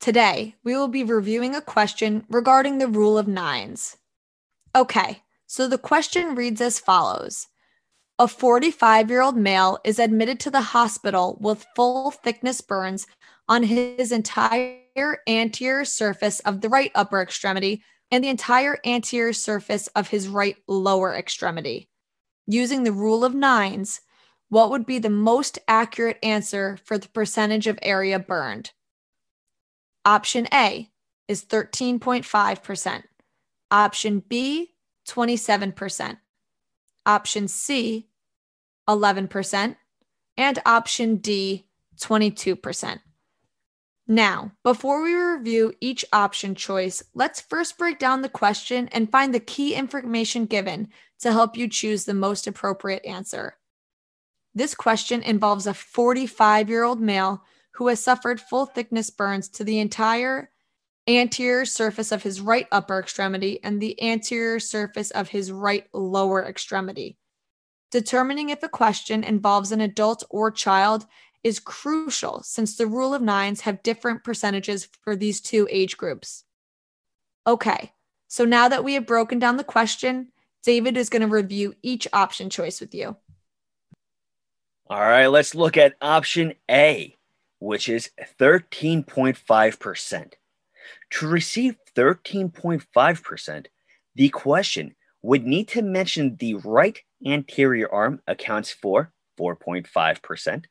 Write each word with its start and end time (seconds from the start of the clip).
Today, 0.00 0.54
we 0.62 0.76
will 0.76 0.88
be 0.88 1.02
reviewing 1.02 1.54
a 1.54 1.60
question 1.60 2.24
regarding 2.28 2.78
the 2.78 2.88
rule 2.88 3.18
of 3.18 3.26
nines. 3.26 3.96
Okay, 4.74 5.22
so 5.46 5.66
the 5.66 5.78
question 5.78 6.34
reads 6.34 6.60
as 6.60 6.78
follows 6.78 7.48
A 8.18 8.28
45 8.28 9.10
year 9.10 9.22
old 9.22 9.36
male 9.36 9.78
is 9.84 9.98
admitted 9.98 10.38
to 10.40 10.50
the 10.50 10.60
hospital 10.60 11.38
with 11.40 11.66
full 11.74 12.10
thickness 12.10 12.60
burns 12.60 13.06
on 13.48 13.62
his 13.62 14.12
entire 14.12 15.18
anterior 15.26 15.84
surface 15.84 16.40
of 16.40 16.60
the 16.60 16.68
right 16.68 16.90
upper 16.94 17.22
extremity 17.22 17.82
and 18.10 18.22
the 18.22 18.28
entire 18.28 18.78
anterior 18.84 19.32
surface 19.32 19.88
of 19.88 20.08
his 20.08 20.28
right 20.28 20.56
lower 20.68 21.14
extremity. 21.14 21.88
Using 22.46 22.84
the 22.84 22.92
rule 22.92 23.24
of 23.24 23.34
nines, 23.34 24.00
what 24.48 24.70
would 24.70 24.86
be 24.86 24.98
the 24.98 25.10
most 25.10 25.58
accurate 25.66 26.18
answer 26.22 26.78
for 26.84 26.98
the 26.98 27.08
percentage 27.08 27.66
of 27.66 27.78
area 27.82 28.18
burned? 28.18 28.70
Option 30.06 30.46
A 30.54 30.88
is 31.26 31.44
13.5%. 31.44 33.02
Option 33.72 34.22
B, 34.28 34.70
27%. 35.08 36.18
Option 37.04 37.48
C, 37.48 38.08
11%. 38.88 39.76
And 40.36 40.58
option 40.64 41.16
D, 41.16 41.66
22%. 41.98 43.00
Now, 44.06 44.52
before 44.62 45.02
we 45.02 45.12
review 45.14 45.74
each 45.80 46.04
option 46.12 46.54
choice, 46.54 47.02
let's 47.12 47.40
first 47.40 47.76
break 47.76 47.98
down 47.98 48.22
the 48.22 48.28
question 48.28 48.88
and 48.92 49.10
find 49.10 49.34
the 49.34 49.40
key 49.40 49.74
information 49.74 50.46
given 50.46 50.88
to 51.18 51.32
help 51.32 51.56
you 51.56 51.68
choose 51.68 52.04
the 52.04 52.14
most 52.14 52.46
appropriate 52.46 53.04
answer. 53.04 53.56
This 54.54 54.76
question 54.76 55.22
involves 55.22 55.66
a 55.66 55.74
45 55.74 56.68
year 56.68 56.84
old 56.84 57.00
male 57.00 57.42
who 57.76 57.88
has 57.88 58.00
suffered 58.00 58.40
full 58.40 58.66
thickness 58.66 59.10
burns 59.10 59.48
to 59.50 59.64
the 59.64 59.78
entire 59.78 60.50
anterior 61.08 61.64
surface 61.64 62.10
of 62.10 62.22
his 62.22 62.40
right 62.40 62.66
upper 62.72 62.98
extremity 62.98 63.62
and 63.62 63.80
the 63.80 64.02
anterior 64.02 64.58
surface 64.58 65.10
of 65.10 65.28
his 65.28 65.52
right 65.52 65.86
lower 65.92 66.44
extremity. 66.44 67.16
Determining 67.90 68.50
if 68.50 68.62
a 68.62 68.68
question 68.68 69.22
involves 69.22 69.72
an 69.72 69.80
adult 69.80 70.24
or 70.30 70.50
child 70.50 71.06
is 71.44 71.60
crucial 71.60 72.42
since 72.42 72.76
the 72.76 72.86
rule 72.86 73.14
of 73.14 73.22
nines 73.22 73.60
have 73.60 73.82
different 73.82 74.24
percentages 74.24 74.88
for 75.02 75.14
these 75.14 75.40
two 75.40 75.68
age 75.70 75.96
groups. 75.96 76.44
Okay, 77.46 77.92
so 78.26 78.44
now 78.44 78.68
that 78.68 78.82
we 78.82 78.94
have 78.94 79.06
broken 79.06 79.38
down 79.38 79.56
the 79.56 79.64
question, 79.64 80.32
David 80.64 80.96
is 80.96 81.08
going 81.08 81.22
to 81.22 81.28
review 81.28 81.74
each 81.82 82.08
option 82.12 82.50
choice 82.50 82.80
with 82.80 82.94
you. 82.94 83.16
All 84.88 85.00
right, 85.00 85.26
let's 85.26 85.54
look 85.54 85.76
at 85.76 85.94
option 86.00 86.54
A 86.70 87.15
which 87.58 87.88
is 87.88 88.10
13.5%. 88.38 90.32
To 91.10 91.28
receive 91.28 91.76
13.5%, 91.96 93.66
the 94.14 94.28
question 94.28 94.94
would 95.22 95.44
need 95.44 95.68
to 95.68 95.82
mention 95.82 96.36
the 96.36 96.54
right 96.54 96.98
anterior 97.24 97.92
arm 97.92 98.20
accounts 98.26 98.70
for 98.70 99.12
4.5%, 99.38 100.64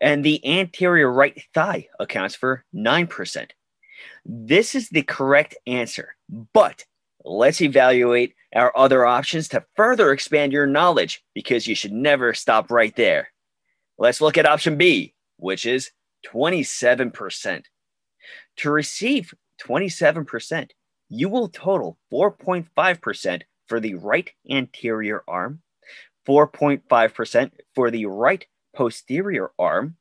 and 0.00 0.24
the 0.24 0.44
anterior 0.46 1.12
right 1.12 1.40
thigh 1.54 1.88
accounts 2.00 2.34
for 2.34 2.64
9%. 2.74 3.50
This 4.24 4.74
is 4.74 4.88
the 4.88 5.02
correct 5.02 5.56
answer, 5.66 6.16
but 6.52 6.84
let's 7.24 7.60
evaluate 7.60 8.34
our 8.54 8.72
other 8.76 9.04
options 9.04 9.48
to 9.48 9.64
further 9.76 10.12
expand 10.12 10.52
your 10.52 10.66
knowledge 10.66 11.22
because 11.34 11.66
you 11.66 11.74
should 11.74 11.92
never 11.92 12.32
stop 12.32 12.70
right 12.70 12.94
there. 12.96 13.28
Let's 13.98 14.20
look 14.20 14.38
at 14.38 14.46
option 14.46 14.76
B, 14.78 15.14
which 15.36 15.66
is 15.66 15.90
27%. 16.26 17.64
To 18.58 18.70
receive 18.70 19.34
27%, 19.60 20.70
you 21.08 21.28
will 21.28 21.48
total 21.48 21.98
4.5% 22.12 23.42
for 23.66 23.80
the 23.80 23.94
right 23.94 24.30
anterior 24.50 25.22
arm, 25.28 25.62
4.5% 26.26 27.50
for 27.74 27.90
the 27.90 28.06
right 28.06 28.46
posterior 28.74 29.50
arm, 29.58 29.96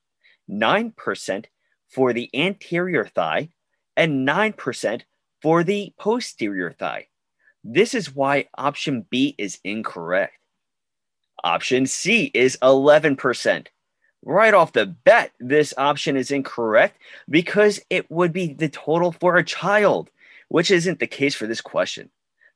9% 0.50 1.46
for 1.90 2.14
the 2.14 2.30
anterior 2.34 3.06
thigh, 3.06 3.50
and 3.96 4.28
9% 4.28 5.02
for 5.42 5.64
the 5.64 5.94
posterior 6.00 6.72
thigh. 6.72 7.08
This 7.64 7.94
is 7.94 8.16
why 8.16 8.48
option 8.58 9.06
B 9.10 9.36
is 9.38 9.60
incorrect. 9.64 10.34
Option 11.44 11.86
C 11.86 12.32
is 12.34 12.58
11% 12.62 13.68
right 14.28 14.54
off 14.54 14.74
the 14.74 14.86
bat, 14.86 15.32
this 15.40 15.74
option 15.78 16.18
is 16.18 16.32
incorrect 16.32 17.00
because 17.30 17.80
it 17.90 18.10
would 18.12 18.34
be 18.34 18.54
the 18.54 18.70
total 18.70 19.14
for 19.14 19.38
a 19.38 19.44
child, 19.44 20.12
which 20.50 20.70
isn't 20.70 21.00
the 21.00 21.08
case 21.08 21.34
for 21.34 21.48
this 21.48 21.62
question. 21.62 22.10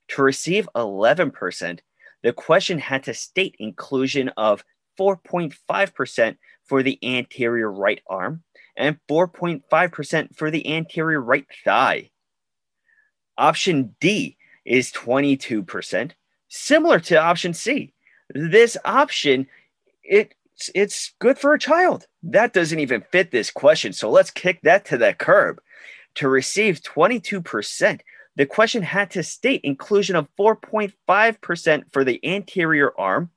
To 0.10 0.22
receive 0.22 0.68
11%, 0.76 1.80
the 2.24 2.34
question 2.34 2.78
had 2.78 3.04
to 3.04 3.14
state 3.14 3.56
inclusion 3.58 4.30
of 4.36 4.66
4.5% 5.00 6.38
for 6.66 6.84
the 6.84 7.00
anterior 7.02 7.72
right 7.72 8.02
arm 8.08 8.44
and 8.76 9.00
4.5% 9.10 10.36
for 10.36 10.52
the 10.52 10.68
anterior 10.68 11.22
right 11.22 11.46
thigh. 11.64 12.10
Option 13.38 13.96
D 14.02 14.38
is 14.66 14.92
22%, 14.92 16.12
similar 16.50 17.00
to 17.00 17.16
option 17.16 17.54
C. 17.54 17.94
This 18.34 18.78
option 18.84 19.48
it 20.04 20.34
it's, 20.62 20.70
it's 20.76 21.14
good 21.20 21.40
for 21.40 21.54
a 21.54 21.60
child. 21.60 22.06
That 22.22 22.54
doesn't 22.54 22.80
even 22.80 23.04
fit 23.12 23.32
this 23.32 23.50
question. 23.50 23.94
So 23.94 24.10
let's 24.10 24.30
kick 24.30 24.60
that 24.64 24.86
to 24.86 24.98
the 24.98 25.14
curb. 25.14 25.60
To 26.16 26.28
receive 26.28 26.82
22%, 26.82 28.02
the 28.36 28.46
question 28.46 28.84
had 28.84 29.10
to 29.12 29.24
state 29.24 29.62
inclusion 29.64 30.16
of 30.16 30.28
4.5% 30.40 31.84
for 31.92 32.04
the 32.04 32.20
anterior 32.24 32.92
arm 33.00 33.32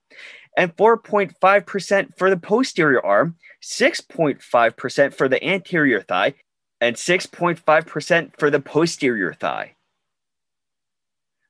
and 0.57 0.77
4.5% 0.77 2.17
for 2.17 2.31
the 2.31 2.37
posterior 2.37 3.05
arm, 3.05 3.37
6.5% 3.63 5.15
for 5.15 5.29
the 5.29 5.43
anterior 5.43 6.03
thigh, 6.03 6.35
and 6.81 6.97
6.5% 6.97 8.39
for 8.39 8.51
the 8.51 8.61
posterior 8.61 9.33
thigh. 9.33 9.75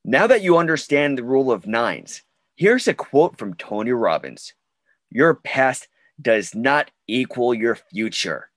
Now 0.05 0.27
that 0.27 0.43
you 0.43 0.59
understand 0.59 1.19
the 1.19 1.25
rule 1.25 1.51
of 1.51 1.67
nines, 1.67 2.23
here's 2.57 2.87
a 2.87 2.95
quote 2.95 3.39
from 3.39 3.55
Tony 3.55 3.93
Robbins 3.93 4.55
your 5.15 5.35
past 5.35 5.89
does 6.21 6.55
not 6.55 6.91
equal 7.07 7.55
your 7.55 7.77
future. 7.77 8.51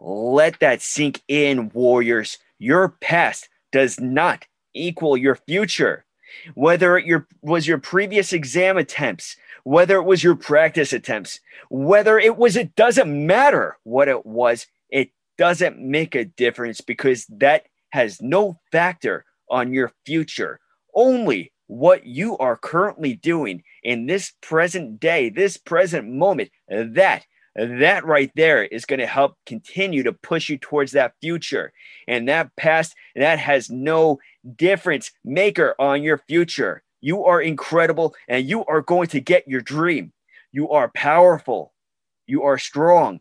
Let 0.00 0.58
that 0.60 0.80
sink 0.80 1.20
in, 1.28 1.68
warriors. 1.74 2.38
Your 2.58 2.88
past 2.88 3.48
does 3.70 4.00
not 4.00 4.46
equal 4.74 5.16
your 5.16 5.36
future. 5.36 6.06
Whether 6.54 6.96
it 6.96 7.04
your, 7.04 7.28
was 7.42 7.68
your 7.68 7.78
previous 7.78 8.32
exam 8.32 8.78
attempts, 8.78 9.36
whether 9.64 9.96
it 9.96 10.04
was 10.04 10.24
your 10.24 10.36
practice 10.36 10.94
attempts, 10.94 11.40
whether 11.68 12.18
it 12.18 12.38
was, 12.38 12.56
it 12.56 12.74
doesn't 12.74 13.26
matter 13.26 13.76
what 13.84 14.08
it 14.08 14.24
was. 14.24 14.66
It 14.88 15.10
doesn't 15.36 15.78
make 15.78 16.14
a 16.14 16.24
difference 16.24 16.80
because 16.80 17.26
that 17.26 17.66
has 17.90 18.22
no 18.22 18.58
factor 18.72 19.26
on 19.50 19.74
your 19.74 19.92
future. 20.06 20.58
Only 20.94 21.52
what 21.70 22.04
you 22.04 22.36
are 22.38 22.56
currently 22.56 23.14
doing 23.14 23.62
in 23.84 24.06
this 24.06 24.32
present 24.40 24.98
day, 24.98 25.28
this 25.28 25.56
present 25.56 26.08
moment, 26.08 26.50
that 26.68 27.24
that 27.54 28.04
right 28.04 28.30
there 28.34 28.64
is 28.64 28.84
going 28.84 28.98
to 28.98 29.06
help 29.06 29.36
continue 29.46 30.02
to 30.02 30.12
push 30.12 30.48
you 30.48 30.58
towards 30.58 30.92
that 30.92 31.14
future. 31.20 31.72
And 32.08 32.28
that 32.28 32.54
past, 32.56 32.96
that 33.14 33.38
has 33.38 33.70
no 33.70 34.18
difference 34.56 35.12
maker 35.24 35.76
on 35.78 36.02
your 36.02 36.18
future. 36.18 36.82
You 37.00 37.24
are 37.24 37.40
incredible 37.40 38.14
and 38.28 38.48
you 38.48 38.64
are 38.64 38.82
going 38.82 39.08
to 39.08 39.20
get 39.20 39.46
your 39.46 39.60
dream. 39.60 40.12
You 40.50 40.70
are 40.70 40.90
powerful. 40.94 41.72
You 42.26 42.42
are 42.44 42.58
strong. 42.58 43.20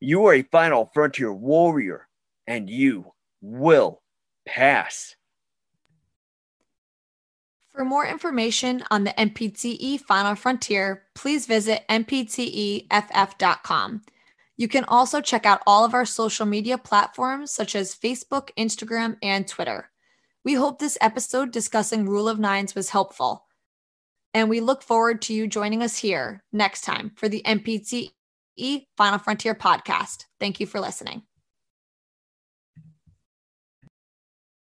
You 0.00 0.26
are 0.26 0.34
a 0.34 0.42
final 0.42 0.90
frontier 0.92 1.32
warrior 1.32 2.08
and 2.46 2.68
you 2.68 3.12
will 3.40 4.02
pass. 4.46 5.14
For 7.74 7.84
more 7.84 8.06
information 8.06 8.84
on 8.92 9.02
the 9.02 9.10
NPTE 9.10 10.00
Final 10.02 10.36
Frontier, 10.36 11.02
please 11.16 11.46
visit 11.46 11.82
npteff.com. 11.88 12.86
You 14.56 14.68
can 14.68 14.84
also 14.84 15.20
check 15.20 15.44
out 15.44 15.60
all 15.66 15.84
of 15.84 15.92
our 15.92 16.06
social 16.06 16.46
media 16.46 16.78
platforms 16.78 17.50
such 17.50 17.74
as 17.74 17.96
Facebook, 17.96 18.50
Instagram, 18.56 19.16
and 19.24 19.48
Twitter. 19.48 19.90
We 20.44 20.54
hope 20.54 20.78
this 20.78 20.96
episode 21.00 21.50
discussing 21.50 22.06
Rule 22.08 22.28
of 22.28 22.38
Nines 22.38 22.76
was 22.76 22.90
helpful. 22.90 23.46
And 24.32 24.48
we 24.48 24.60
look 24.60 24.80
forward 24.82 25.20
to 25.22 25.34
you 25.34 25.48
joining 25.48 25.82
us 25.82 25.96
here 25.96 26.44
next 26.52 26.82
time 26.82 27.10
for 27.16 27.28
the 27.28 27.42
NPTE 27.44 28.12
Final 28.96 29.18
Frontier 29.18 29.56
podcast. 29.56 30.26
Thank 30.38 30.60
you 30.60 30.66
for 30.66 30.78
listening. 30.78 31.22